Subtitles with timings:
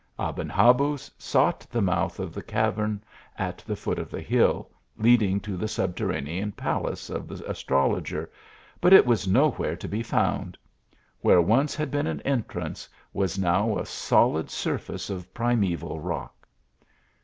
[0.17, 3.03] Aben Habuz sought the mouth of the cavern
[3.37, 8.27] at the foot of the hill, leading to the subterranean palace of the astrologer,
[8.79, 10.57] but it was no where to be found:
[11.19, 16.47] where once had been an en trance, was now a solid surface of primeval rock.